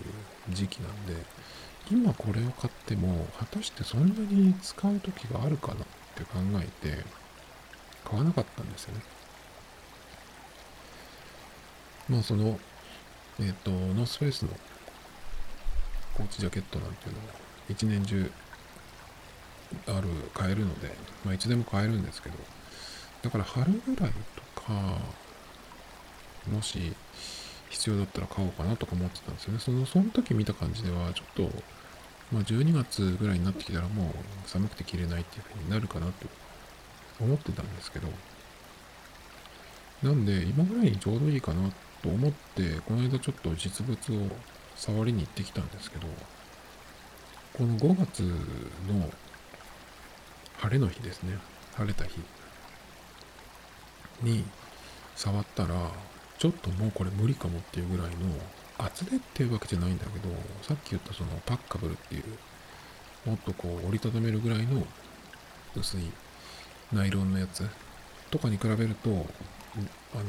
[0.51, 1.15] 時期なんで、
[1.91, 5.79] 今これを買っても、果たしてそんなに使う時があるかなっ
[6.15, 7.05] て考えて、
[8.05, 9.01] 買わなかったんですよね。
[12.09, 12.59] まあその、
[13.41, 14.49] えっ、ー、と、ノースフェイスの
[16.17, 17.35] コーチジャケットなんていうのは
[17.69, 18.31] 一年中
[19.87, 20.91] ある買えるので、
[21.25, 22.37] まあ、いつでも買えるんですけど
[23.23, 24.11] だから春ぐらい
[24.55, 24.99] とか
[26.51, 26.95] もし
[27.69, 31.51] 必要だったら買おうかなとか思ってたんですよねそのその時見た感じではちょっと、
[32.33, 36.13] まあ、12月ぐらいになってきたらもう寒くて着れないっていう風になるかなと
[37.21, 38.09] 思ってたんですけど
[40.03, 41.71] なんで今ぐらいにちょうどいいかな
[42.03, 44.29] と思ってこの間ちょっと実物を
[44.75, 46.07] 触りに行ってきたんですけど
[47.57, 49.11] この5月の
[50.59, 51.39] 晴れの日ですね。
[51.77, 52.21] 晴れた日
[54.23, 54.45] に
[55.15, 55.75] 触ったら
[56.39, 58.17] ちょっともうこれ無理かもっていうぐらいの
[58.79, 60.29] 厚手っていうわけじゃないんだけど
[60.63, 62.25] さっき言ったそのパッカブルっていう
[63.29, 64.87] もっとこう折りたためるぐらいの
[65.75, 66.01] 薄い
[66.93, 67.67] ナイロンのやつ
[68.31, 69.11] とかに比べると
[70.15, 70.25] あの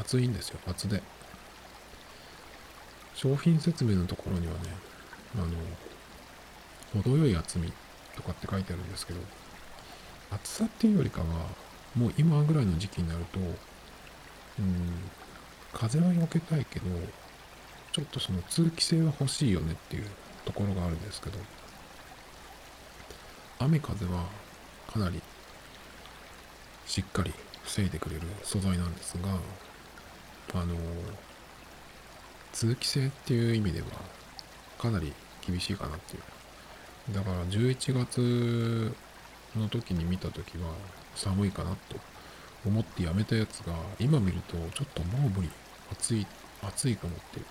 [0.00, 1.02] 厚いんですよ厚手。
[3.14, 4.58] 商品説明のところにはね
[5.36, 7.72] あの程よい厚み
[8.14, 9.20] とかって書いてあるんですけど
[10.30, 11.26] 厚さっていうよりかは
[11.94, 15.10] もう今ぐらいの時期になるとうん
[15.72, 16.86] 風は避けたいけど
[17.96, 20.04] ちょっとその通気性は欲しいよねっていう
[20.44, 21.38] ところがあるんですけど
[23.58, 24.26] 雨風は
[24.86, 25.22] かなり
[26.84, 27.32] しっかり
[27.64, 29.30] 防いでくれる素材なんですが
[30.60, 30.74] あの
[32.52, 33.86] 通気性っていう意味では
[34.78, 35.14] かなり
[35.46, 37.14] 厳しいかなっていう。
[37.14, 38.94] だから11月
[39.56, 40.74] の時に見た時は
[41.14, 41.96] 寒いかなと
[42.66, 45.48] 思ってやめたやつが今見るとちょっともう無理
[45.92, 46.26] 暑い
[46.62, 47.46] 暑いかもっていう。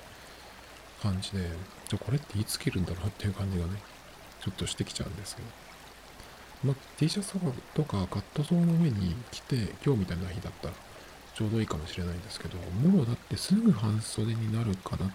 [1.06, 1.40] 感じで
[1.88, 3.74] じゃこれっていつ着るんだろうっていう感じがね
[4.42, 5.66] ちょっとしてきちゃうんですけど。
[6.64, 7.34] まあ、T シャツ
[7.76, 10.74] とかカットソーの上に着て今日みたいな日だったら
[11.36, 15.12] ちょうどいいかもしれないんですけどもうだってすぐ半袖になるかない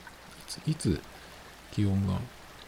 [0.46, 1.00] ついつ
[1.72, 2.18] 気温が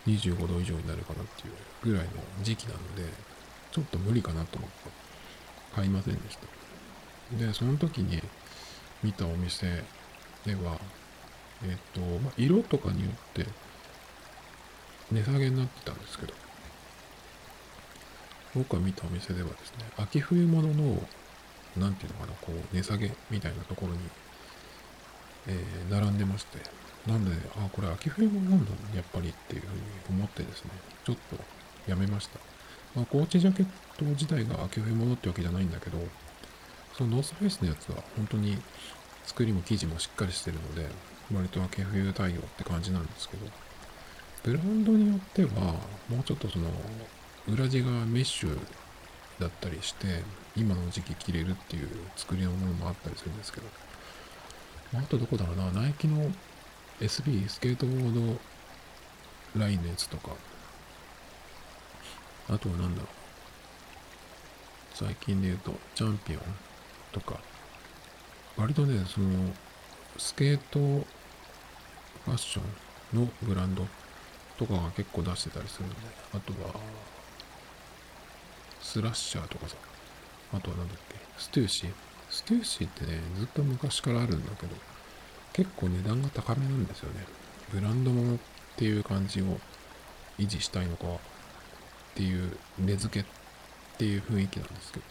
[0.06, 2.10] 25度以上になるかなっていうぐらいの
[2.42, 3.04] 時期なので
[3.70, 4.76] ちょっと無理かなと思って
[5.76, 7.36] 買いませんでした。
[7.36, 8.20] でその時に
[9.02, 9.84] 見たお店
[10.44, 10.78] では
[11.64, 13.46] えっ、と、まあ、色とかによって
[15.10, 16.34] 値下げになってたんですけど
[18.54, 21.02] 僕が見たお店ではですね、秋冬物の、
[21.76, 23.98] なんていうのかな、こう、値下げみたいなところに、
[25.46, 26.58] えー、並んでまして、
[27.06, 29.68] なんで、あ、これ秋冬物なんだ、やっぱりっていうふう
[30.16, 30.70] に思ってですね、
[31.04, 31.36] ちょっと
[31.90, 32.38] やめました。
[32.94, 35.98] まあ、コーチジャケット自体が秋冬物ってわけじゃないんだけど、
[36.96, 38.58] そのノースフェイスのやつは本当に
[39.24, 40.88] 作りも生地もしっかりしてるので、
[41.34, 43.46] 割と秋冬対応って感じなんですけど、
[44.42, 45.50] ブランドによっては、
[46.08, 46.68] もうちょっとその、
[47.48, 48.58] 裏地がメッシュ
[49.40, 50.22] だったりして
[50.56, 53.66] 今の時期着れるっていう作りのものもあったりするんですけど
[54.94, 56.30] あとどこだろうなナイキの
[57.00, 58.38] SB スケートボード
[59.58, 60.30] ラインのやつとか
[62.48, 63.08] あとは何だろう
[64.94, 66.40] 最近で言うとチャンピオン
[67.12, 67.40] とか
[68.56, 69.28] 割とねその
[70.18, 71.06] スケート
[72.24, 72.62] ファッショ
[73.14, 73.86] ンのブランド
[74.58, 75.96] とかが結構出してたりするんで
[76.34, 76.74] あとは
[78.82, 79.76] スラッシャーとかさ、
[80.52, 84.74] あとは何だっけ、 Stüssy。Stüssy ってね、ずっと昔からあるんだけど、
[85.54, 87.24] 結構値段が高めなんですよね。
[87.72, 88.38] ブランド物っ
[88.76, 89.58] ていう感じを
[90.38, 91.18] 維持したいのかっ
[92.16, 93.32] ていう値付けっ
[93.96, 95.06] ていう雰囲気なんですけど。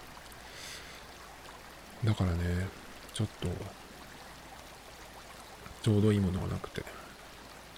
[2.11, 2.67] だからね、
[3.13, 3.47] ちょっと、
[5.81, 6.83] ちょうどいいものがなくて、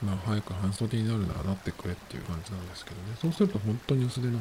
[0.06, 3.16] まあ早く半袖になるならなってくれっていう感じなんですけどね。
[3.22, 4.40] そうすると本当に薄手の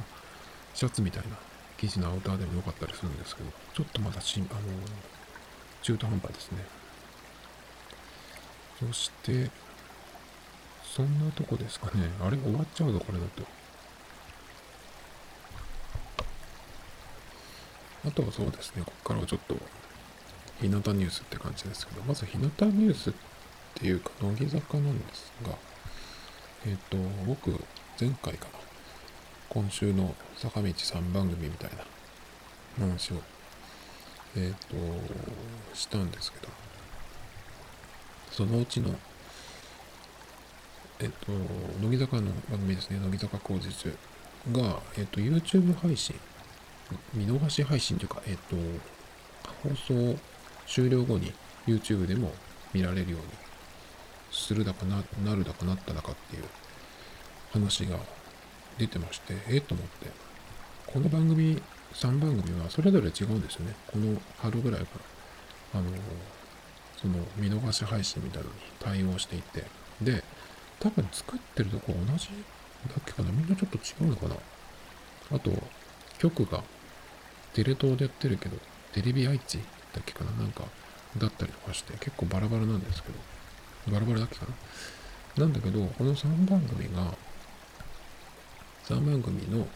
[0.74, 1.36] シャツみたいな
[1.78, 4.60] 生地のアウターでも良かったりするんですけど、ちょっとまだし、あの、
[5.82, 6.58] 中途半端ですね。
[8.78, 9.50] そして、
[10.84, 12.10] そんなとこですかね。
[12.20, 13.42] あれ終わっちゃうぞ、これだと。
[18.04, 19.56] あとはそうですね、ここからはちょっと、
[20.60, 23.31] 日向ニュースって感じですけど、まず日向ニュースって
[23.86, 25.56] いうか、乃木坂なんですが、
[26.66, 27.50] えっ、と、僕、
[28.00, 28.58] 前回かな、
[29.48, 31.70] 今週の坂道3番組みたい
[32.78, 33.16] な話を、
[34.36, 34.76] えっ、と、
[35.74, 36.48] したんですけど、
[38.30, 38.94] そのうちの、
[41.00, 41.32] えっ、と、
[41.80, 43.96] 乃木坂の番組ですね、乃木坂工事中
[44.52, 46.14] が、えっ、と、YouTube 配信、
[47.14, 48.56] 見逃し配信というか、えっ、と、
[49.68, 50.18] 放送
[50.66, 51.32] 終了後に
[51.66, 52.32] YouTube でも
[52.72, 53.26] 見られるように
[54.32, 56.44] するだかな、なるだかなっただかっていう
[57.52, 57.98] 話が
[58.78, 60.10] 出てまして、ええと思って。
[60.86, 63.74] この番組、3番組はそれぞれ違うんですよね。
[63.86, 64.86] この春ぐらいか
[65.74, 65.90] ら、あの、
[67.00, 69.64] その見逃し配信みたいなのに対応していて、
[70.00, 70.24] で、
[70.80, 72.28] 多分作ってるとこ同じ
[72.88, 73.30] だっけかな。
[73.30, 74.36] みんなちょっと違うのかな。
[75.32, 75.50] あと、
[76.18, 76.62] 局が
[77.52, 78.56] テレ東でやってるけど、
[78.92, 80.30] テレビ愛知だっけかな。
[80.32, 80.64] なんか、
[81.18, 83.14] だったりとかして、結構バラバラなんですけど、
[83.88, 84.46] バラバラだっけか
[85.36, 87.14] ななんだけど、この3番組が、
[88.84, 89.66] 3番組の、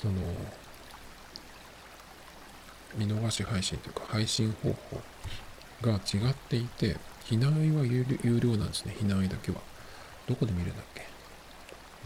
[0.00, 0.14] その、
[2.96, 5.02] 見逃し配信というか配信方法
[5.82, 8.04] が違っていて、避難は有
[8.40, 9.58] 料なんですね、避難だけは。
[10.26, 11.06] どこで見るんだっけ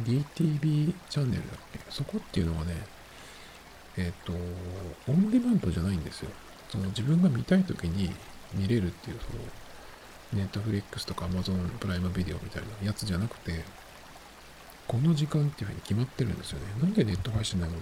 [0.02, 1.78] ?DTV チャンネルだっけ？
[1.90, 2.74] そこっていうのはね、
[3.96, 4.32] えっ、ー、と、
[5.08, 6.30] オンデマンドじゃないんですよ。
[6.70, 8.10] その自分が見たい時に
[8.54, 9.42] 見れるっていう、その、
[10.32, 13.64] ネットフリックスとか Amazon プライムビデオみたいなやつじゃなくて、
[14.86, 16.66] この時間っていうふうに決まってるんですよね。
[16.80, 17.78] なんでネット配信なのに、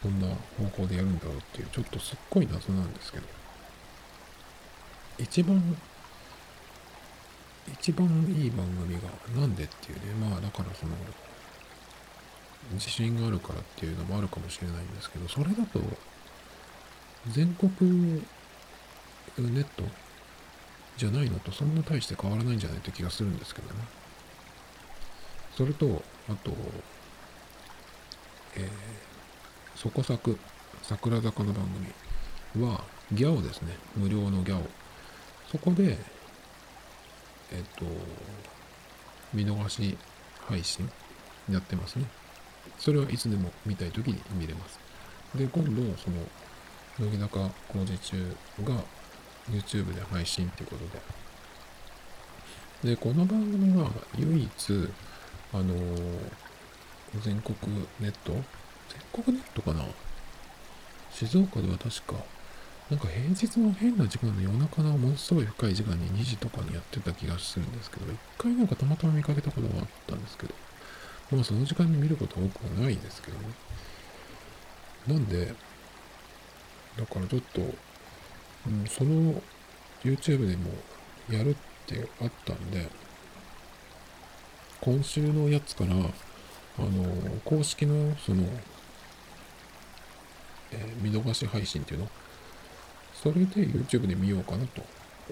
[0.00, 3.26] そんな方向でやるんだろうっていう、ちょっとすっごい謎なんですけど。
[5.18, 5.76] 一番、
[7.72, 9.08] 一番いい番組が
[9.40, 10.92] なんでっていうね、まあだからその、
[12.72, 15.80] 自信があるからっていうのもあるかもしれないんですけど、それだと、
[17.30, 18.22] 全国
[19.38, 19.84] ネット
[20.96, 23.80] じゃないのとそんな大して変わらないんじゃないって気がするんですけどね。
[25.56, 26.52] それと、あと、
[28.56, 28.68] えー、
[29.76, 30.38] そこさく、
[30.82, 31.64] 桜坂の番
[32.54, 33.76] 組は、ギャオですね。
[33.96, 34.66] 無料のギャオ。
[35.50, 35.98] そこで、
[37.52, 37.84] えっ、と、
[39.34, 39.96] 見逃し
[40.46, 40.90] 配信
[41.50, 42.06] やってますね。
[42.78, 44.78] それはいつでも見たい時に見れます。
[45.34, 46.16] で、今度、その、
[46.98, 48.74] 乃木坂工事中が
[49.50, 50.84] YouTube で配信ってこと
[52.84, 52.90] で。
[52.90, 54.88] で、この番組は唯一、
[55.52, 56.30] あのー、
[57.22, 57.56] 全国
[58.00, 58.32] ネット？
[58.32, 58.44] 全
[59.24, 59.84] 国ネットかな？
[61.10, 62.14] 静岡では確か、
[62.90, 70.54] なんか平日の変な時間の夜中のものすごい深い時間に2時とかにやってた気がするんですけど、一回なんかたまたま見かけたことがあったんですけど、
[71.30, 73.44] まあその時間に見ること多くはないですけどね。
[75.06, 75.54] なんで、
[76.96, 77.60] だからちょっと、
[78.66, 79.42] うん、その
[80.04, 80.70] YouTube でも
[81.30, 81.54] やるっ
[81.86, 82.88] てあったんで、
[84.80, 85.96] 今週のやつから、あ
[86.82, 88.42] の、公式のその、
[90.72, 92.08] えー、見逃し配信っていうの、
[93.14, 94.82] それで YouTube で見ようかなと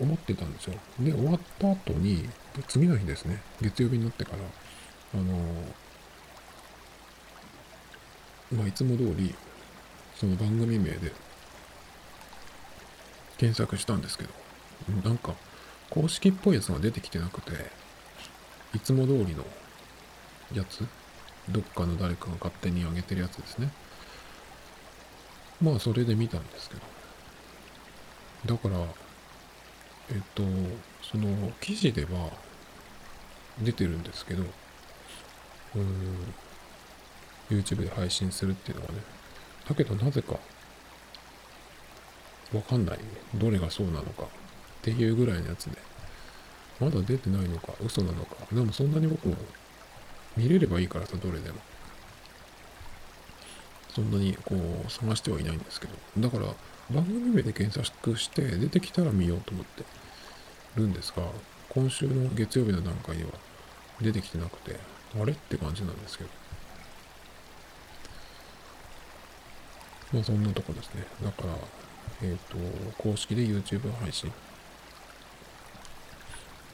[0.01, 0.75] 思ってたんですよ。
[1.01, 2.29] で、終わった後に、
[2.69, 4.39] 次の日ですね、月曜日になってから、
[5.15, 5.25] あの
[8.53, 9.35] まあ、いつも通り、
[10.17, 11.13] その番組名で
[13.41, 14.31] 検索したんですけど、
[15.03, 15.35] なんか、
[15.89, 17.53] 公式っぽいやつが出てきてなくて、
[18.75, 19.47] いつも通りの
[20.53, 20.87] やつ、
[21.49, 23.73] どっかの誰かが勝手に上げてるやつですね。
[25.63, 26.75] まあ、それで見たんですけ
[28.45, 28.55] ど。
[28.55, 28.77] だから、
[30.11, 30.43] えっと、
[31.01, 32.29] その記事では
[33.63, 36.35] 出てるんですけど、うーん、
[37.49, 38.99] YouTube で配信するっていうのはね。
[39.67, 40.39] だけどなぜか、
[42.53, 42.99] わかんない。
[43.35, 44.27] どれがそうなのかっ
[44.83, 45.79] ていうぐらいのやつで、
[46.81, 48.37] まだ出てないのか、嘘なのか。
[48.53, 49.37] でもそんなに僕も
[50.37, 51.59] 見れればいいからさ、どれでも。
[53.95, 54.55] そんなにこ
[54.87, 55.95] う探してはいないんですけど。
[56.19, 56.47] だから
[56.91, 59.85] 番組名で検索して出てきたら見ようと思って
[60.77, 61.23] るんですが、
[61.69, 63.31] 今週の月曜日の段階では
[64.01, 64.79] 出てきてなくて、
[65.21, 66.31] あれって感じなんですけど。
[70.13, 71.05] まあそんなとこですね。
[71.23, 71.55] だから、
[72.23, 72.57] えっ、ー、と、
[72.99, 74.33] 公式で YouTube 配信。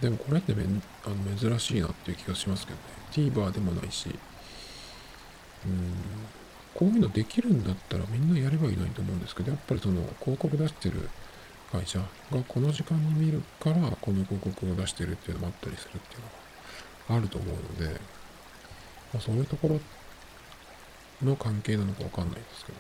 [0.01, 2.83] でもこれってめあの珍しいなっていう気がしますけどね。
[3.31, 4.09] TVer でもないし、
[5.65, 5.95] うん、
[6.75, 11.09] こういうのできるんだったらみんなやればいいのにと思うんですけど、やっぱりその広告出してる
[11.73, 12.07] 会社が
[12.47, 16.27] この時間に見るからこの広告を出してるっていうのもあったりするっていうの
[17.09, 17.99] があると思うので、
[19.15, 19.81] まあ、そういうところ
[21.23, 22.79] の関係なのかわかんないですけど。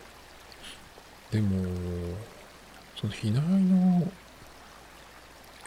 [1.32, 1.64] でも、
[3.00, 4.10] その避難の、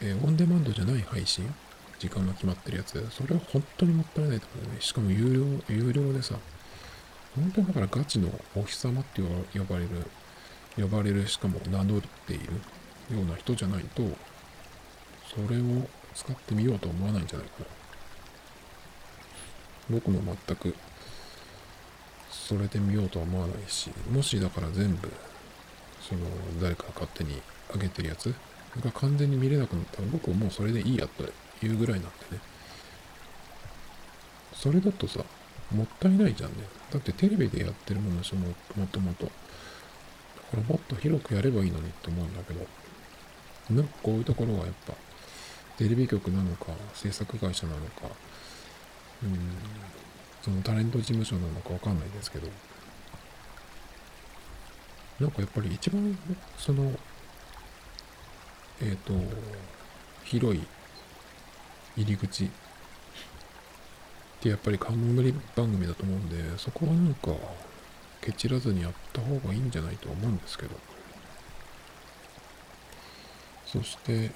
[0.02, 1.54] えー、オンデマンドじゃない配信
[2.00, 4.82] 時間が決まってるやつ、それは本当にもったいないと思うね。
[4.82, 6.36] しかも有料、有料でさ、
[7.36, 9.90] 本当だからガチのお日様って呼ばれる、
[10.78, 12.46] 呼ばれる、しかも名乗っている
[13.16, 14.04] ような人じゃないと、
[15.28, 17.66] それを使ってみようと思わないんじゃないかな。
[19.90, 20.74] 僕も全く、
[22.32, 25.12] それで見ようとは思わないし、もしだから全部
[26.10, 26.22] その
[26.62, 27.42] 誰か勝手に
[27.74, 28.34] 上げてるやつ
[28.84, 31.24] が完全に見れなくなったら僕はもうそれでいいやと
[31.66, 32.42] いうぐらいなんでね。
[34.54, 35.24] それだとさ、
[35.74, 36.58] もったいないじゃんね。
[36.92, 39.26] だってテレビでやってるものでしょ、もともと。
[39.26, 42.66] だからもっと広くやればいいのにって思うんだけど、
[43.70, 44.94] なんかこういうところがやっぱ
[45.78, 48.08] テレビ局なのか制作会社なのか
[49.24, 49.40] うん
[50.42, 52.48] そのタレント事務所なのかわかんないですけど
[55.20, 56.18] なんかやっぱり一番
[56.58, 56.92] その
[58.82, 59.14] えっ、ー、と
[60.24, 60.62] 広い
[61.98, 62.50] 入り口っ
[64.40, 67.32] てやっぱり冠番組だと思うんでそこはなんか
[68.22, 70.76] ケチらずにやった方がいいんじゃないと思うんですけど。
[73.72, 74.32] そして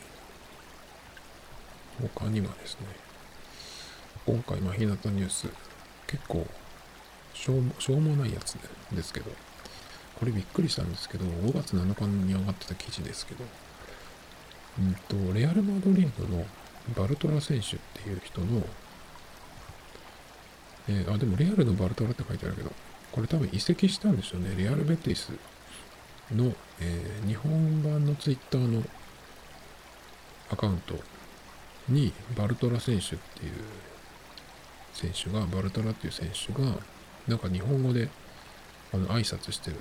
[1.99, 2.85] 他にはですね
[4.27, 5.47] 今回まあ日向ニュース
[6.05, 6.45] 結構
[7.33, 8.55] しょうもしょうもないやつ
[8.91, 9.31] ですけど。
[10.19, 13.43] これびっくりしたんですけど5月7日に上がってた記事ですけど
[14.79, 14.93] うん
[15.29, 16.45] とレアル・マドリードの
[16.95, 18.63] バルトラ選手っていう人の
[20.89, 22.71] えー、あ、でもレアルのバルトラって書いてあるけど、
[23.11, 24.55] これ多分移籍したんですよね。
[24.57, 25.31] レアル・ベティス
[26.33, 28.83] の、えー、日本版のツイッターの
[30.51, 30.95] アカウント
[31.87, 33.53] にバルトラ選手っていう
[34.93, 36.77] 選手が、バルトラっていう選手が、
[37.27, 38.09] なんか日本語で
[38.93, 39.77] あの挨拶してる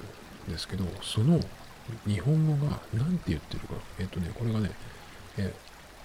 [0.48, 1.40] んですけど、その
[2.06, 4.70] 日本語が何て言ってるか、えっ、とね、これがね、
[5.38, 5.52] え、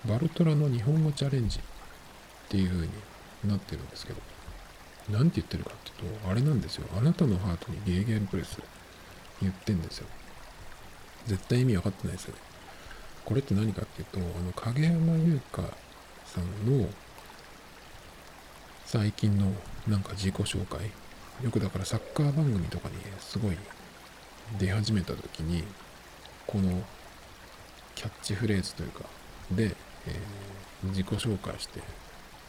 [0.08, 1.62] バルトラの日本語チャレンジっ
[2.50, 2.90] ていう風に
[3.46, 4.20] なってるんですけど、
[5.10, 6.88] 何て言ってるかっていうと、あれなんですよ。
[6.98, 8.60] あなたのハートにゲーゲンプレス
[9.42, 10.08] 言ってんですよ。
[11.28, 12.42] 絶対意味わかってないですよね。
[13.26, 15.62] これって何かっていうと、あの、影山優香
[16.26, 16.90] さんの
[18.86, 19.52] 最近の
[19.88, 20.90] なんか自己紹介。
[21.44, 23.58] よくだからサッカー番組とかにすごい
[24.58, 25.64] 出始めた時に、
[26.46, 26.82] この
[27.96, 29.06] キャッチフレーズというか、
[29.52, 29.76] で、
[30.08, 31.82] えー、自己紹介して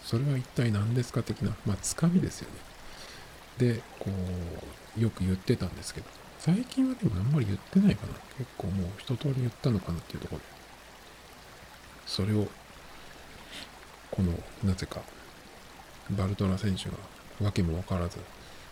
[0.08, 2.56] それは一体何ですか的な、まあ、つかみですよね。
[3.58, 4.10] で、こ
[4.96, 6.06] う、よく言ってたんですけど、
[6.38, 8.14] 最近はでもあんまり言ってないかな。
[8.38, 10.44] 結構もう一通り言ったのかなっていうところで、
[12.06, 12.48] それを、
[14.10, 14.32] この、
[14.64, 15.02] なぜか、
[16.10, 16.92] バルトラ選手が
[17.42, 18.16] 訳も分からず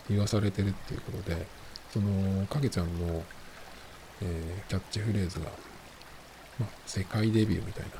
[0.08, 1.46] 言わされてるっていうことで、
[1.92, 3.24] その、影ちゃんの、
[4.22, 5.46] えー、キャッチフレーズが、
[6.58, 7.90] まあ、世界デビューみたいな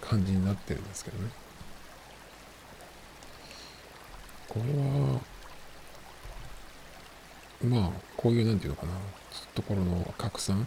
[0.00, 1.30] 感じになってるんですけどね。
[4.48, 5.20] これは、
[7.80, 8.92] まあ、こういう、なんていうのかな、
[9.54, 10.66] ところの拡散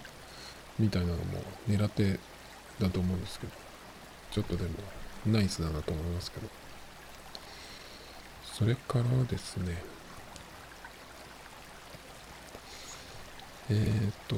[0.78, 1.24] みたいなのも
[1.68, 2.20] 狙って
[2.80, 3.54] だと思うんですけど、
[4.32, 4.70] ちょっとでも
[5.26, 6.48] ナイスだなと思いますけど。
[8.62, 9.82] それからですね、
[13.70, 14.36] えー、っと、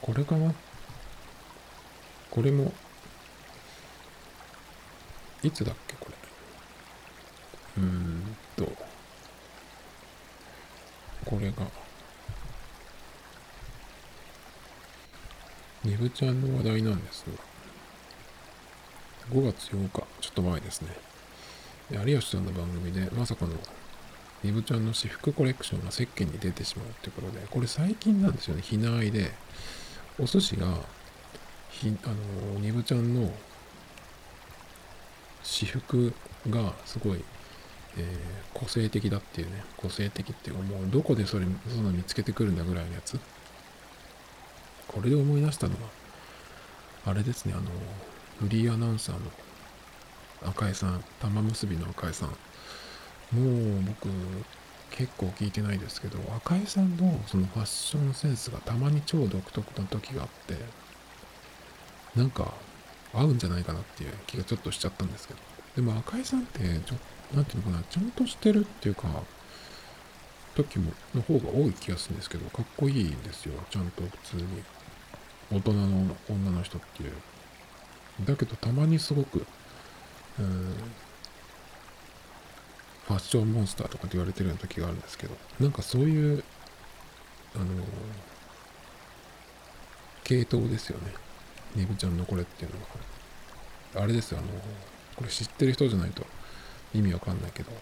[0.00, 0.54] これかな？
[2.30, 2.72] これも、
[5.42, 6.08] いつだっけこ
[7.76, 7.82] れ？
[7.82, 8.70] うーんと、
[11.24, 11.64] これが、
[15.84, 17.32] ねぶちゃんの話題なんですが、
[19.34, 20.88] 5月8日、ちょっと前ですね。
[21.90, 23.52] 有吉さんの番組で、まさかの、
[24.44, 29.32] ねぶちゃんの私服コレクションが石鹸に出てしまうってことで、これ最近なんですよね、ひなあいで、
[30.18, 30.66] お寿司が、
[31.70, 32.08] ひあ
[32.54, 33.32] の、ねぶちゃんの
[35.42, 36.12] 私服
[36.50, 37.24] がすごい
[37.98, 43.18] えー、個性的だっていうね、個性的っていうかもうどこでそれ、その見つけてくるんだぐらいのやつ。
[44.86, 45.80] これで思い出したのは、
[47.06, 47.64] あれですね、あの、
[48.40, 49.20] フリーアナウンサーの
[50.48, 52.36] 赤江さん、玉結びの赤江さん。
[53.32, 54.08] もう僕、
[54.90, 60.56] 結構聞いてないですけど、赤江さんのそのファッションセンスがたまに超独特な時があって、
[62.16, 62.54] なんか
[63.12, 65.40] 合うんじゃないかなっていう気がちょっとしちゃったんですけど。
[65.76, 66.96] でも赤井さんってちょ
[67.34, 69.08] なんていうのかな、ちゃんとしてるっていうか、
[70.56, 73.54] 時も、の方が多い気がするんですけど、かっこいいんですよ。
[73.70, 74.62] ちゃんと普通に。
[75.50, 77.12] 大人の女の人っていう。
[78.24, 79.46] だけど、たまにすごく、
[80.38, 80.74] うん、
[83.08, 86.44] ファッションモンスターとかって言われてるような時があるんですけど、なんかそういう、
[87.56, 87.64] あの、
[90.24, 91.14] 系統ですよね。
[91.74, 94.04] ネブちゃんのこれっていうのは。
[94.04, 94.48] あれですよ、あの、
[95.16, 96.26] これ知ってる人じゃないと
[96.94, 97.72] 意味わかんないけど、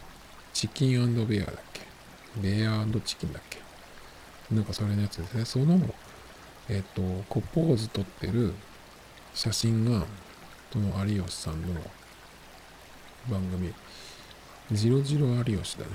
[0.52, 1.82] チキンベアだっけ？
[2.40, 3.58] ベアチキンだっけ？
[4.54, 5.44] なんかそれのやつですね。
[5.44, 5.80] その、
[6.68, 8.54] えっ、ー、と、コポーズ撮ってる
[9.34, 10.06] 写真が、
[10.72, 11.80] その有吉さんの
[13.28, 13.74] 番組、
[14.72, 15.90] ジロジロ有吉だね。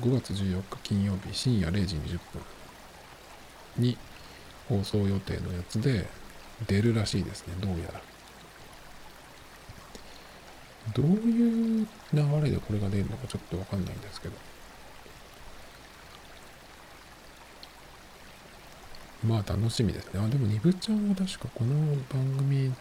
[0.00, 2.42] 5月14日金曜日深夜0時20分
[3.78, 3.96] に
[4.68, 6.06] 放送予定のやつで
[6.66, 8.00] 出るらしいですね、どうやら。
[10.94, 14.34] どういう流れでこれが出るのかちょっとわかんないんですけど。
[19.26, 20.20] まあ楽しみですね。
[20.20, 21.74] あ、でもニブちゃんは確かこの
[22.12, 22.72] 番組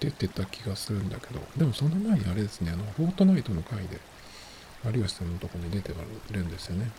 [0.00, 4.00] 言ってた気がするんだけど、でもその前にあれですね、あの、フォートナイトの回で、
[4.84, 5.92] 有吉さんのとこに出て
[6.30, 6.90] るんですよね。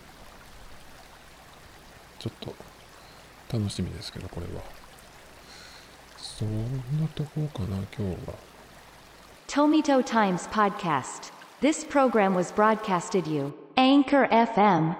[2.19, 2.53] ちょっと
[3.51, 4.61] 楽しみですけどこれは。
[6.17, 8.33] そんなとこかな今日は。
[9.47, 14.95] トミトタイムズ・ポッドキャスト This program was broadcasted via Anchor FM